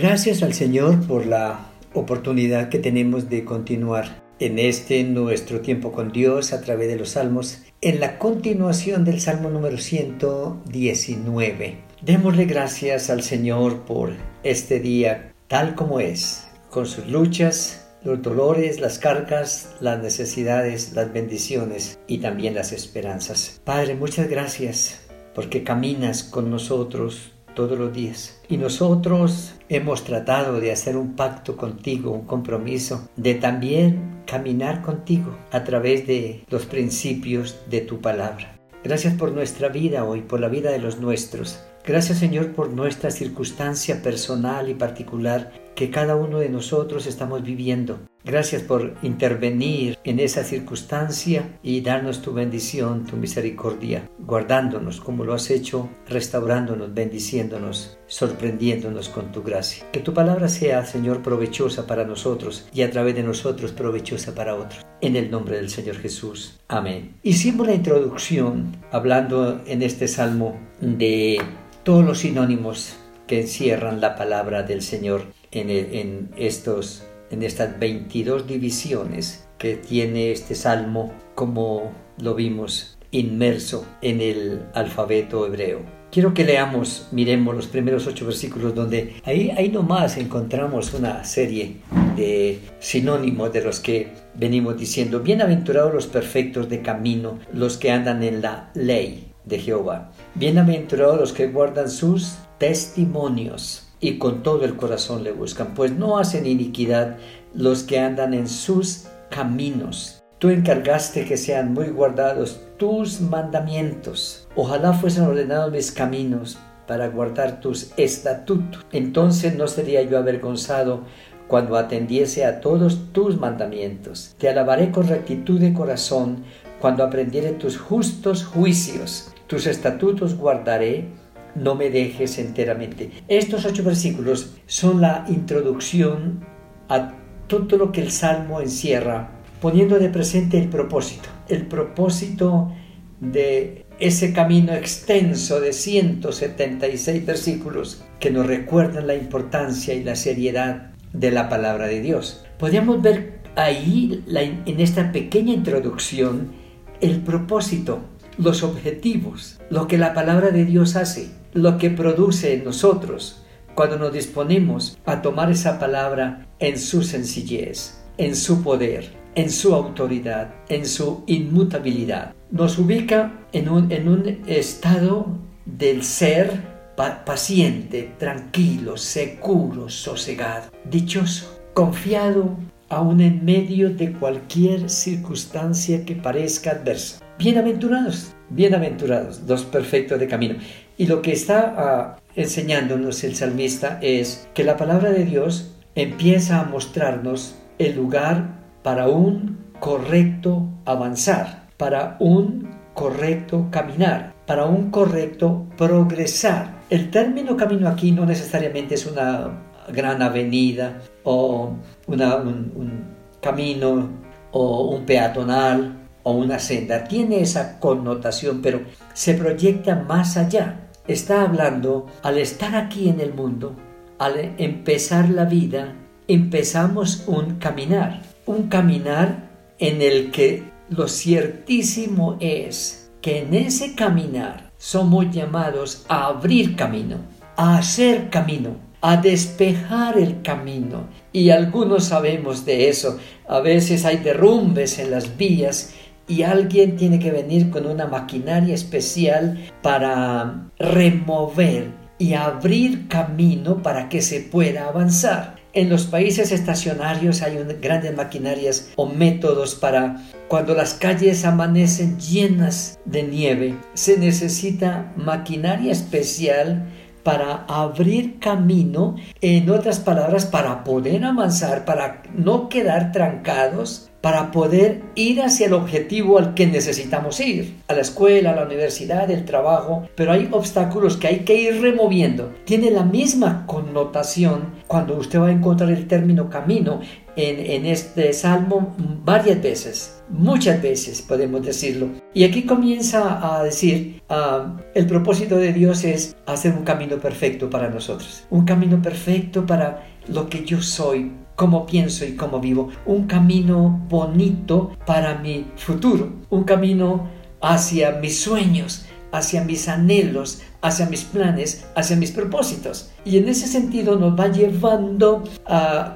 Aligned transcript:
Gracias 0.00 0.44
al 0.44 0.54
Señor 0.54 1.04
por 1.08 1.26
la 1.26 1.72
oportunidad 1.92 2.68
que 2.68 2.78
tenemos 2.78 3.28
de 3.28 3.44
continuar 3.44 4.22
en 4.38 4.60
este 4.60 5.02
nuestro 5.02 5.60
tiempo 5.60 5.90
con 5.90 6.12
Dios 6.12 6.52
a 6.52 6.60
través 6.60 6.86
de 6.86 6.94
los 6.94 7.08
salmos, 7.08 7.64
en 7.80 7.98
la 7.98 8.20
continuación 8.20 9.04
del 9.04 9.20
Salmo 9.20 9.50
número 9.50 9.76
119. 9.76 11.78
Démosle 12.00 12.44
gracias 12.44 13.10
al 13.10 13.24
Señor 13.24 13.86
por 13.86 14.12
este 14.44 14.78
día 14.78 15.32
tal 15.48 15.74
como 15.74 15.98
es, 15.98 16.46
con 16.70 16.86
sus 16.86 17.08
luchas, 17.08 17.88
los 18.04 18.22
dolores, 18.22 18.78
las 18.78 19.00
cargas, 19.00 19.74
las 19.80 20.00
necesidades, 20.00 20.92
las 20.92 21.12
bendiciones 21.12 21.98
y 22.06 22.18
también 22.18 22.54
las 22.54 22.70
esperanzas. 22.70 23.60
Padre, 23.64 23.96
muchas 23.96 24.28
gracias 24.28 25.00
porque 25.34 25.64
caminas 25.64 26.22
con 26.22 26.52
nosotros 26.52 27.32
todos 27.58 27.76
los 27.76 27.92
días. 27.92 28.40
Y 28.48 28.56
nosotros 28.56 29.54
hemos 29.68 30.04
tratado 30.04 30.60
de 30.60 30.70
hacer 30.70 30.96
un 30.96 31.16
pacto 31.16 31.56
contigo, 31.56 32.12
un 32.12 32.24
compromiso, 32.24 33.08
de 33.16 33.34
también 33.34 34.22
caminar 34.26 34.80
contigo 34.80 35.36
a 35.50 35.64
través 35.64 36.06
de 36.06 36.44
los 36.50 36.66
principios 36.66 37.58
de 37.68 37.80
tu 37.80 38.00
palabra. 38.00 38.56
Gracias 38.84 39.14
por 39.14 39.32
nuestra 39.32 39.70
vida 39.70 40.04
hoy, 40.04 40.20
por 40.20 40.38
la 40.38 40.46
vida 40.46 40.70
de 40.70 40.78
los 40.78 41.00
nuestros. 41.00 41.58
Gracias 41.84 42.18
Señor 42.18 42.52
por 42.52 42.70
nuestra 42.70 43.10
circunstancia 43.10 44.04
personal 44.04 44.68
y 44.68 44.74
particular 44.74 45.50
que 45.78 45.90
cada 45.90 46.16
uno 46.16 46.40
de 46.40 46.48
nosotros 46.48 47.06
estamos 47.06 47.44
viviendo. 47.44 48.00
Gracias 48.24 48.62
por 48.62 48.94
intervenir 49.02 49.96
en 50.02 50.18
esa 50.18 50.42
circunstancia 50.42 51.56
y 51.62 51.82
darnos 51.82 52.20
tu 52.20 52.32
bendición, 52.32 53.04
tu 53.06 53.16
misericordia, 53.16 54.10
guardándonos 54.18 55.00
como 55.00 55.22
lo 55.22 55.34
has 55.34 55.50
hecho, 55.50 55.88
restaurándonos, 56.08 56.92
bendiciéndonos, 56.92 57.96
sorprendiéndonos 58.08 59.08
con 59.08 59.30
tu 59.30 59.44
gracia. 59.44 59.86
Que 59.92 60.00
tu 60.00 60.12
palabra 60.12 60.48
sea, 60.48 60.84
Señor, 60.84 61.22
provechosa 61.22 61.86
para 61.86 62.04
nosotros 62.04 62.68
y 62.74 62.82
a 62.82 62.90
través 62.90 63.14
de 63.14 63.22
nosotros 63.22 63.70
provechosa 63.70 64.34
para 64.34 64.56
otros. 64.56 64.84
En 65.00 65.14
el 65.14 65.30
nombre 65.30 65.58
del 65.58 65.70
Señor 65.70 65.98
Jesús. 65.98 66.58
Amén. 66.66 67.14
Hicimos 67.22 67.68
la 67.68 67.74
introducción 67.74 68.76
hablando 68.90 69.62
en 69.64 69.82
este 69.82 70.08
salmo 70.08 70.58
de 70.80 71.40
todos 71.84 72.04
los 72.04 72.18
sinónimos 72.18 72.96
que 73.28 73.42
encierran 73.42 74.00
la 74.00 74.16
palabra 74.16 74.64
del 74.64 74.82
Señor 74.82 75.37
en, 75.52 76.30
estos, 76.36 77.04
en 77.30 77.42
estas 77.42 77.78
22 77.78 78.46
divisiones 78.46 79.46
que 79.58 79.74
tiene 79.76 80.32
este 80.32 80.54
salmo, 80.54 81.12
como 81.34 81.92
lo 82.18 82.34
vimos 82.34 82.98
inmerso 83.10 83.86
en 84.02 84.20
el 84.20 84.62
alfabeto 84.74 85.46
hebreo. 85.46 85.80
Quiero 86.10 86.32
que 86.32 86.44
leamos, 86.44 87.08
miremos 87.12 87.54
los 87.54 87.66
primeros 87.66 88.06
ocho 88.06 88.24
versículos 88.24 88.74
donde 88.74 89.16
ahí, 89.24 89.50
ahí 89.50 89.68
nomás 89.68 90.16
encontramos 90.16 90.94
una 90.94 91.22
serie 91.24 91.76
de 92.16 92.60
sinónimos 92.78 93.52
de 93.52 93.62
los 93.62 93.80
que 93.80 94.12
venimos 94.34 94.78
diciendo. 94.78 95.20
Bienaventurados 95.20 95.92
los 95.92 96.06
perfectos 96.06 96.70
de 96.70 96.80
camino, 96.80 97.38
los 97.52 97.76
que 97.76 97.90
andan 97.90 98.22
en 98.22 98.40
la 98.40 98.70
ley 98.74 99.32
de 99.44 99.58
Jehová. 99.58 100.12
Bienaventurados 100.34 101.20
los 101.20 101.32
que 101.34 101.48
guardan 101.48 101.90
sus 101.90 102.36
testimonios 102.58 103.87
y 104.00 104.18
con 104.18 104.42
todo 104.42 104.64
el 104.64 104.76
corazón 104.76 105.24
le 105.24 105.32
buscan, 105.32 105.74
pues 105.74 105.92
no 105.92 106.18
hacen 106.18 106.46
iniquidad 106.46 107.16
los 107.54 107.82
que 107.82 107.98
andan 107.98 108.34
en 108.34 108.48
sus 108.48 109.06
caminos. 109.30 110.22
Tú 110.38 110.50
encargaste 110.50 111.24
que 111.24 111.36
sean 111.36 111.74
muy 111.74 111.88
guardados 111.88 112.60
tus 112.76 113.20
mandamientos. 113.20 114.46
Ojalá 114.54 114.92
fuesen 114.92 115.24
ordenados 115.24 115.72
mis 115.72 115.90
caminos 115.90 116.58
para 116.86 117.08
guardar 117.08 117.60
tus 117.60 117.90
estatutos. 117.96 118.86
Entonces 118.92 119.56
no 119.56 119.66
sería 119.66 120.02
yo 120.02 120.16
avergonzado 120.16 121.02
cuando 121.48 121.76
atendiese 121.76 122.44
a 122.44 122.60
todos 122.60 123.12
tus 123.12 123.36
mandamientos. 123.36 124.36
Te 124.38 124.48
alabaré 124.48 124.92
con 124.92 125.08
rectitud 125.08 125.58
de 125.58 125.72
corazón 125.72 126.44
cuando 126.80 127.02
aprendiere 127.02 127.52
tus 127.52 127.76
justos 127.76 128.44
juicios. 128.44 129.32
Tus 129.48 129.66
estatutos 129.66 130.36
guardaré 130.36 131.08
no 131.54 131.74
me 131.74 131.90
dejes 131.90 132.38
enteramente. 132.38 133.10
Estos 133.28 133.64
ocho 133.64 133.82
versículos 133.84 134.56
son 134.66 135.00
la 135.00 135.24
introducción 135.28 136.44
a 136.88 137.14
todo 137.46 137.76
lo 137.76 137.92
que 137.92 138.02
el 138.02 138.10
Salmo 138.10 138.60
encierra, 138.60 139.30
poniendo 139.60 139.98
de 139.98 140.08
presente 140.08 140.58
el 140.58 140.68
propósito, 140.68 141.28
el 141.48 141.66
propósito 141.66 142.72
de 143.20 143.86
ese 143.98 144.32
camino 144.32 144.74
extenso 144.74 145.60
de 145.60 145.72
176 145.72 147.26
versículos 147.26 148.04
que 148.20 148.30
nos 148.30 148.46
recuerdan 148.46 149.06
la 149.06 149.14
importancia 149.14 149.94
y 149.94 150.04
la 150.04 150.14
seriedad 150.14 150.92
de 151.12 151.30
la 151.30 151.48
palabra 151.48 151.86
de 151.86 152.00
Dios. 152.00 152.44
Podríamos 152.58 153.02
ver 153.02 153.40
ahí, 153.56 154.24
en 154.26 154.80
esta 154.80 155.10
pequeña 155.10 155.52
introducción, 155.52 156.52
el 157.00 157.20
propósito, 157.22 158.00
los 158.38 158.62
objetivos, 158.62 159.60
lo 159.68 159.86
que 159.86 159.98
la 159.98 160.14
palabra 160.14 160.50
de 160.50 160.64
Dios 160.64 160.96
hace 160.96 161.30
lo 161.52 161.78
que 161.78 161.90
produce 161.90 162.54
en 162.54 162.64
nosotros 162.64 163.42
cuando 163.74 163.98
nos 163.98 164.12
disponemos 164.12 164.98
a 165.06 165.22
tomar 165.22 165.50
esa 165.50 165.78
palabra 165.78 166.46
en 166.58 166.78
su 166.78 167.02
sencillez, 167.02 168.00
en 168.16 168.34
su 168.34 168.62
poder, 168.62 169.12
en 169.34 169.50
su 169.50 169.74
autoridad, 169.74 170.54
en 170.68 170.84
su 170.86 171.22
inmutabilidad. 171.26 172.34
Nos 172.50 172.78
ubica 172.78 173.46
en 173.52 173.68
un, 173.68 174.42
estado 174.46 175.26
del 175.64 176.02
ser 176.02 176.78
paciente, 177.24 178.14
tranquilo, 178.18 178.96
seguro, 178.96 179.88
sosegado, 179.88 180.70
dichoso, 180.90 181.60
confiado 181.74 182.56
aún 182.88 183.20
en 183.20 183.44
medio 183.44 183.90
de 183.90 184.12
cualquier 184.12 184.90
circunstancia 184.90 186.04
que 186.04 186.16
parezca 186.16 186.72
adversa. 186.72 187.20
Bienaventurados, 187.38 188.34
bienaventurados, 188.50 189.42
los 189.46 189.62
perfectos 189.62 190.18
de 190.18 190.26
camino. 190.26 190.56
Y 190.96 191.06
lo 191.06 191.22
que 191.22 191.30
está 191.30 191.72
ah, 191.76 192.16
enseñándonos 192.34 193.22
el 193.22 193.36
salmista 193.36 194.00
es 194.02 194.48
que 194.54 194.64
la 194.64 194.76
palabra 194.76 195.12
de 195.12 195.24
Dios 195.24 195.76
empieza 195.94 196.58
a 196.58 196.64
mostrarnos 196.64 197.54
el 197.78 197.94
lugar 197.94 198.58
para 198.82 199.06
un 199.06 199.56
correcto 199.78 200.68
avanzar, 200.84 201.68
para 201.76 202.16
un 202.18 202.70
correcto 202.94 203.68
caminar, 203.70 204.34
para 204.44 204.64
un 204.64 204.90
correcto 204.90 205.64
progresar. 205.76 206.80
El 206.90 207.08
término 207.08 207.56
camino 207.56 207.86
aquí 207.86 208.10
no 208.10 208.26
necesariamente 208.26 208.96
es 208.96 209.06
una 209.06 209.62
gran 209.92 210.22
avenida 210.22 210.98
o 211.22 211.76
un 212.08 213.04
camino 213.40 214.08
o 214.50 214.90
un 214.90 215.06
peatonal 215.06 215.97
o 216.22 216.32
una 216.32 216.58
senda. 216.58 217.04
Tiene 217.04 217.40
esa 217.40 217.78
connotación, 217.78 218.60
pero 218.62 218.82
se 219.14 219.34
proyecta 219.34 219.96
más 219.96 220.36
allá 220.36 220.88
está 221.08 221.42
hablando 221.42 222.06
al 222.22 222.38
estar 222.38 222.76
aquí 222.76 223.08
en 223.08 223.20
el 223.20 223.34
mundo, 223.34 223.74
al 224.18 224.54
empezar 224.58 225.30
la 225.30 225.46
vida, 225.46 225.96
empezamos 226.28 227.24
un 227.26 227.56
caminar, 227.56 228.22
un 228.46 228.68
caminar 228.68 229.48
en 229.78 230.02
el 230.02 230.30
que 230.30 230.64
lo 230.90 231.08
ciertísimo 231.08 232.36
es 232.40 233.10
que 233.22 233.40
en 233.40 233.54
ese 233.54 233.94
caminar 233.94 234.70
somos 234.76 235.30
llamados 235.30 236.04
a 236.08 236.26
abrir 236.26 236.76
camino, 236.76 237.16
a 237.56 237.78
hacer 237.78 238.28
camino, 238.28 238.76
a 239.00 239.16
despejar 239.16 240.18
el 240.18 240.42
camino. 240.42 241.08
Y 241.32 241.50
algunos 241.50 242.04
sabemos 242.04 242.64
de 242.64 242.88
eso. 242.88 243.18
A 243.48 243.60
veces 243.60 244.04
hay 244.04 244.18
derrumbes 244.18 244.98
en 244.98 245.10
las 245.10 245.36
vías 245.36 245.94
y 246.28 246.42
alguien 246.42 246.96
tiene 246.96 247.18
que 247.18 247.32
venir 247.32 247.70
con 247.70 247.86
una 247.86 248.06
maquinaria 248.06 248.74
especial 248.74 249.58
para 249.82 250.70
remover 250.78 251.90
y 252.18 252.34
abrir 252.34 253.08
camino 253.08 253.82
para 253.82 254.08
que 254.08 254.20
se 254.20 254.40
pueda 254.40 254.86
avanzar. 254.86 255.56
En 255.72 255.90
los 255.90 256.06
países 256.06 256.50
estacionarios 256.50 257.42
hay 257.42 257.56
grandes 257.80 258.16
maquinarias 258.16 258.90
o 258.96 259.06
métodos 259.06 259.74
para 259.74 260.16
cuando 260.48 260.74
las 260.74 260.94
calles 260.94 261.44
amanecen 261.44 262.18
llenas 262.18 262.98
de 263.04 263.22
nieve. 263.22 263.76
Se 263.94 264.18
necesita 264.18 265.12
maquinaria 265.16 265.92
especial 265.92 266.88
para 267.22 267.66
abrir 267.68 268.38
camino, 268.38 269.16
en 269.42 269.68
otras 269.68 270.00
palabras, 270.00 270.46
para 270.46 270.82
poder 270.82 271.24
avanzar, 271.24 271.84
para 271.84 272.22
no 272.34 272.70
quedar 272.70 273.12
trancados 273.12 274.08
para 274.20 274.50
poder 274.50 275.02
ir 275.14 275.40
hacia 275.42 275.66
el 275.66 275.74
objetivo 275.74 276.38
al 276.38 276.54
que 276.54 276.66
necesitamos 276.66 277.40
ir, 277.40 277.76
a 277.88 277.94
la 277.94 278.00
escuela, 278.00 278.52
a 278.52 278.56
la 278.56 278.64
universidad, 278.64 279.30
el 279.30 279.44
trabajo, 279.44 280.08
pero 280.14 280.32
hay 280.32 280.48
obstáculos 280.50 281.16
que 281.16 281.28
hay 281.28 281.38
que 281.40 281.54
ir 281.54 281.80
removiendo. 281.80 282.52
Tiene 282.64 282.90
la 282.90 283.04
misma 283.04 283.64
connotación 283.66 284.72
cuando 284.86 285.16
usted 285.16 285.40
va 285.40 285.48
a 285.48 285.52
encontrar 285.52 285.90
el 285.90 286.06
término 286.08 286.50
camino 286.50 287.00
en, 287.36 287.86
este 287.86 288.32
salmo 288.32 288.96
varias 289.24 289.62
veces, 289.62 290.20
muchas 290.28 290.82
veces 290.82 291.22
podemos 291.22 291.64
decirlo. 291.64 292.08
Y 292.34 292.42
aquí 292.42 292.64
comienza 292.64 293.56
a 293.56 293.62
decir, 293.62 294.20
ah, 294.28 294.76
el 294.94 295.06
propósito 295.06 295.56
de 295.56 295.72
Dios 295.72 296.02
es 296.02 296.36
hacer 296.46 296.72
un 296.72 296.82
camino 296.82 297.18
perfecto 297.18 297.70
para 297.70 297.88
nosotros, 297.88 298.44
un 298.50 298.64
camino 298.64 299.00
perfecto 299.00 299.64
para 299.64 300.04
lo 300.26 300.48
que 300.48 300.64
yo 300.64 300.82
soy, 300.82 301.30
cómo 301.58 301.86
pienso 301.86 302.24
y 302.24 302.36
cómo 302.36 302.60
vivo, 302.60 302.88
un 303.04 303.26
camino 303.26 304.06
bonito 304.08 304.92
para 305.04 305.34
mi 305.34 305.66
futuro, 305.74 306.32
un 306.50 306.62
camino 306.62 307.28
hacia 307.60 308.12
mis 308.12 308.38
sueños, 308.38 309.06
hacia 309.32 309.64
mis 309.64 309.88
anhelos, 309.88 310.62
hacia 310.82 311.06
mis 311.06 311.24
planes, 311.24 311.84
hacia 311.96 312.16
mis 312.16 312.30
propósitos. 312.30 313.10
Y 313.24 313.38
en 313.38 313.48
ese 313.48 313.66
sentido 313.66 314.14
nos 314.14 314.38
va 314.38 314.46
llevando 314.52 315.42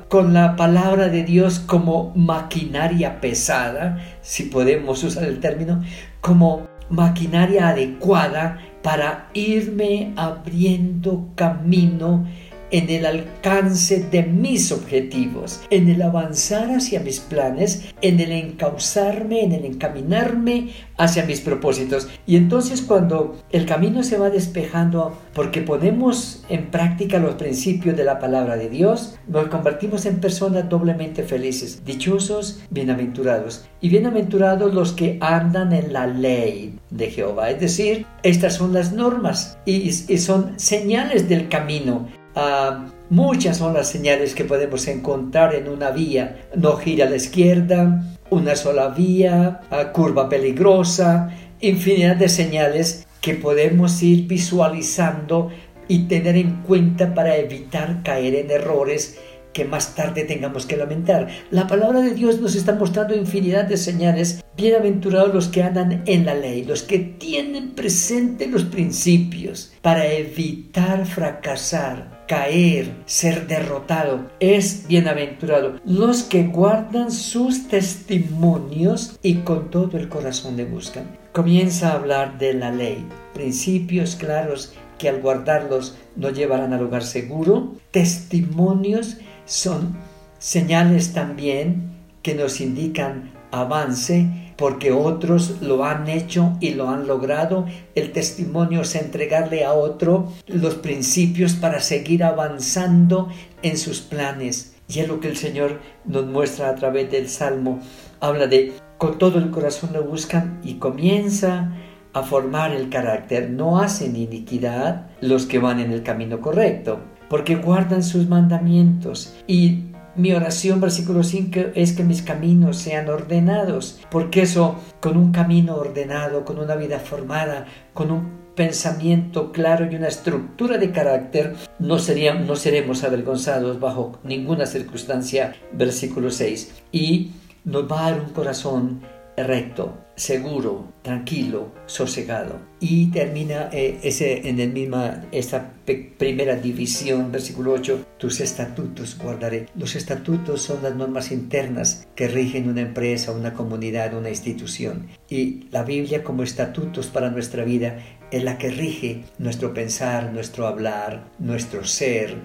con 0.09 0.33
la 0.33 0.55
palabra 0.55 1.09
de 1.09 1.25
Dios 1.25 1.59
como 1.59 2.13
maquinaria 2.15 3.21
pesada, 3.21 3.99
si 4.21 4.45
podemos 4.45 5.03
usar 5.03 5.25
el 5.25 5.41
término, 5.41 5.83
como 6.21 6.69
maquinaria 6.89 7.71
adecuada 7.71 8.61
para 8.85 9.29
irme 9.35 10.13
abriendo 10.15 11.27
camino 11.35 12.27
en 12.73 12.89
el 12.89 13.07
alcance 13.07 14.03
de 14.11 14.23
mis 14.25 14.73
objetivos, 14.73 15.61
en 15.71 15.89
el 15.89 16.03
avanzar 16.03 16.71
hacia 16.71 17.01
mis 17.01 17.21
planes, 17.21 17.93
en 18.01 18.19
el 18.19 18.33
encauzarme, 18.33 19.45
en 19.45 19.53
el 19.53 19.67
encaminarme 19.67 20.71
hacia 20.97 21.25
mis 21.27 21.41
propósitos. 21.41 22.09
Y 22.27 22.37
entonces 22.37 22.81
cuando 22.81 23.39
el 23.51 23.67
camino 23.67 24.03
se 24.03 24.17
va 24.17 24.31
despejando 24.31 25.17
porque 25.35 25.61
ponemos 25.61 26.45
en 26.49 26.71
práctica 26.71 27.19
los 27.19 27.35
principios 27.35 27.97
de 27.97 28.05
la 28.05 28.19
palabra 28.19 28.57
de 28.57 28.71
Dios, 28.71 29.19
nos 29.29 29.49
convertimos 29.49 30.07
en 30.07 30.21
personas 30.21 30.69
doblemente 30.69 31.23
felices, 31.23 31.85
dichosos, 31.85 32.63
bienaventurados. 32.71 33.67
Y 33.83 33.91
bienaventurados 33.91 34.73
los 34.73 34.93
que 34.93 35.19
andan 35.21 35.73
en 35.73 35.93
la 35.93 36.07
ley 36.07 36.79
de 36.91 37.11
Jehová. 37.11 37.51
Es 37.51 37.61
decir, 37.61 38.07
estas 38.23 38.55
son 38.55 38.73
las 38.73 38.93
normas 38.93 39.59
y, 39.67 39.89
y 39.89 40.19
son 40.19 40.59
señales 40.59 41.29
del 41.29 41.49
camino 41.49 42.09
Ah, 42.35 42.87
muchas 43.11 43.59
son 43.59 43.75
las 43.75 43.89
señales 43.89 44.35
que 44.35 44.45
podemos 44.45 44.89
encontrar 44.89 45.55
en 45.55 45.69
una 45.69 45.91
vía. 45.91 46.47
No 46.57 46.77
gira 46.77 47.07
a 47.07 47.11
la 47.11 47.17
izquierda, 47.17 48.03
una 48.31 48.57
sola 48.57 48.89
vía, 48.89 49.61
ah, 49.71 49.93
curva 49.93 50.29
peligrosa, 50.29 51.31
infinidad 51.61 52.17
de 52.17 52.29
señales 52.29 53.07
que 53.21 53.35
podemos 53.35 54.03
ir 54.03 54.27
visualizando 54.27 55.51
y 55.89 56.05
tener 56.05 56.37
en 56.37 56.63
cuenta 56.63 57.15
para 57.15 57.37
evitar 57.37 58.03
caer 58.03 58.35
en 58.35 58.51
errores 58.51 59.19
que 59.53 59.65
más 59.65 59.95
tarde 59.95 60.25
tengamos 60.25 60.67
que 60.67 60.77
lamentar. 60.77 61.29
La 61.51 61.67
palabra 61.67 62.01
de 62.01 62.15
Dios 62.15 62.41
nos 62.41 62.55
está 62.55 62.75
mostrando 62.75 63.15
infinidad 63.15 63.65
de 63.65 63.77
señales. 63.77 64.45
Bienaventurados 64.57 65.35
los 65.35 65.49
que 65.49 65.63
andan 65.63 66.03
en 66.07 66.27
la 66.27 66.35
ley, 66.35 66.65
los 66.65 66.83
que 66.83 66.99
tienen 66.99 67.71
presente 67.71 68.47
los 68.47 68.65
principios 68.65 69.73
para 69.81 70.07
evitar 70.07 71.07
fracasar, 71.07 72.25
caer, 72.29 72.93
ser 73.07 73.47
derrotado. 73.47 74.31
Es 74.41 74.87
bienaventurado 74.87 75.81
los 75.85 76.23
que 76.23 76.45
guardan 76.45 77.11
sus 77.11 77.69
testimonios 77.69 79.19
y 79.23 79.37
con 79.37 79.71
todo 79.71 79.97
el 79.97 80.09
corazón 80.09 80.57
le 80.57 80.65
buscan. 80.65 81.19
Comienza 81.33 81.91
a 81.91 81.95
hablar 81.95 82.39
de 82.39 82.53
la 82.53 82.71
ley, 82.71 83.07
principios 83.33 84.17
claros 84.17 84.75
que 84.99 85.09
al 85.09 85.21
guardarlos 85.21 85.97
nos 86.15 86.33
llevarán 86.33 86.73
al 86.73 86.83
lugar 86.83 87.03
seguro, 87.03 87.75
testimonios 87.91 89.17
son 89.53 89.99
señales 90.39 91.13
también 91.13 91.93
que 92.23 92.35
nos 92.35 92.63
indican 92.63 93.33
avance 93.51 94.27
porque 94.57 94.93
otros 94.93 95.61
lo 95.61 95.85
han 95.85 96.09
hecho 96.09 96.57
y 96.59 96.71
lo 96.71 96.89
han 96.89 97.07
logrado. 97.07 97.67
El 97.95 98.13
testimonio 98.13 98.81
es 98.81 98.95
entregarle 98.95 99.65
a 99.65 99.75
otro 99.75 100.33
los 100.47 100.77
principios 100.77 101.53
para 101.53 101.81
seguir 101.81 102.25
avanzando 102.25 103.29
en 103.63 103.77
sus 103.77 104.01
planes. 104.01 104.75
Y 104.89 105.01
es 105.01 105.09
lo 105.09 105.21
que 105.21 105.29
el 105.29 105.37
Señor 105.37 105.81
nos 106.07 106.25
muestra 106.25 106.71
a 106.71 106.75
través 106.75 107.11
del 107.11 107.29
Salmo. 107.29 107.79
Habla 108.21 108.47
de 108.47 108.73
con 108.97 109.19
todo 109.19 109.39
el 109.39 109.51
corazón 109.51 109.91
lo 109.93 110.03
buscan 110.03 110.61
y 110.65 110.75
comienza 110.75 111.73
a 112.15 112.23
formar 112.23 112.73
el 112.73 112.89
carácter. 112.89 113.51
No 113.51 113.81
hacen 113.81 114.17
iniquidad 114.17 115.11
los 115.21 115.45
que 115.45 115.59
van 115.59 115.79
en 115.79 115.93
el 115.93 116.03
camino 116.03 116.41
correcto 116.41 117.01
porque 117.33 117.57
guardan 117.57 118.03
sus 118.03 118.29
mandamientos. 118.29 119.33
Y 119.47 119.85
mi 120.17 120.35
oración, 120.35 120.83
versículo 120.83 121.23
5, 121.23 121.71
es 121.75 121.95
que 121.95 122.05
mis 122.05 122.21
caminos 122.21 122.77
sean 122.77 123.09
ordenados, 123.09 124.01
porque 124.11 124.43
eso, 124.43 124.77
con 125.01 125.17
un 125.17 125.33
camino 125.33 125.77
ordenado, 125.77 126.45
con 126.45 126.59
una 126.59 126.75
vida 126.75 126.99
formada, 126.99 127.65
con 127.95 128.11
un 128.11 128.43
pensamiento 128.55 129.51
claro 129.51 129.91
y 129.91 129.95
una 129.95 130.09
estructura 130.09 130.77
de 130.77 130.91
carácter, 130.93 131.57
no, 131.79 131.99
seremos 131.99 133.03
avergonzados 133.03 133.81
bajo 133.81 134.19
ninguna 134.25 134.67
circunstancia, 134.67 135.55
versículo 135.73 136.31
6. 136.31 136.83
Y 136.93 137.31
nos 137.65 137.91
va 137.91 138.09
a 138.09 138.11
dar 138.11 138.21
un 138.21 138.29
corazón 138.35 139.01
recto, 139.37 139.99
seguro, 140.15 140.93
tranquilo, 141.03 141.73
sosegado. 141.87 142.61
Y 142.81 143.11
termina 143.11 143.71
eh, 143.73 143.99
ese, 144.03 144.49
en 144.49 144.61
el 144.61 144.73
misma, 144.73 145.25
esta 145.33 145.73
primera 146.19 146.57
división, 146.57 147.33
versículo 147.33 147.73
8, 147.73 148.07
tus 148.19 148.41
estatutos 148.41 149.19
guardaré. 149.19 149.67
Los 149.75 149.97
estatutos 149.97 150.63
son 150.63 150.83
las 150.83 150.95
normas 150.95 151.33
internas 151.33 152.07
que 152.15 152.29
rigen 152.29 152.69
una 152.69 152.83
empresa, 152.83 153.33
una 153.33 153.55
comunidad, 153.55 154.15
una 154.15 154.31
institución. 154.31 155.09
Y 155.29 155.69
la 155.71 155.83
Biblia 155.83 156.23
como 156.23 156.43
estatutos 156.43 157.07
para 157.09 157.31
nuestra 157.31 157.65
vida 157.65 157.99
es 158.31 158.45
la 158.45 158.59
que 158.59 158.71
rige 158.71 159.25
nuestro 159.39 159.75
pensar, 159.75 160.33
nuestro 160.33 160.67
hablar, 160.67 161.31
nuestro 161.39 161.85
ser, 161.85 162.37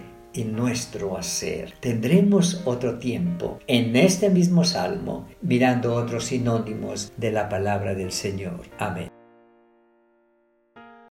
en 0.41 0.55
nuestro 0.55 1.17
hacer. 1.17 1.73
Tendremos 1.79 2.61
otro 2.65 2.99
tiempo 2.99 3.59
en 3.67 3.95
este 3.95 4.29
mismo 4.29 4.63
salmo 4.63 5.27
mirando 5.41 5.95
otros 5.95 6.25
sinónimos 6.25 7.11
de 7.17 7.31
la 7.31 7.49
palabra 7.49 7.95
del 7.95 8.11
Señor. 8.11 8.61
Amén. 8.77 9.16